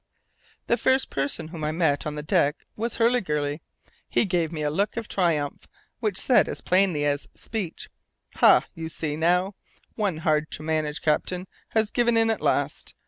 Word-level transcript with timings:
The 0.65 0.77
first 0.77 1.11
person 1.11 1.49
whom 1.49 1.63
I 1.63 1.71
met 1.71 2.07
on 2.07 2.15
the 2.15 2.23
deck 2.23 2.65
was 2.75 2.95
Hurliguerly; 2.97 3.61
he 4.09 4.25
gave 4.25 4.51
me 4.51 4.63
a 4.63 4.71
look 4.71 4.97
of 4.97 5.07
triumph, 5.07 5.67
which 5.99 6.17
said 6.17 6.47
as 6.49 6.59
plainly 6.59 7.05
as 7.05 7.27
speech: 7.35 7.87
"Ha! 8.37 8.65
you 8.73 8.89
see 8.89 9.15
now. 9.15 9.53
Our 9.99 10.19
hard 10.21 10.49
to 10.53 10.63
manage 10.63 11.03
captain 11.03 11.45
has 11.75 11.91
given 11.91 12.17
in 12.17 12.31
at 12.31 12.41
last. 12.41 12.95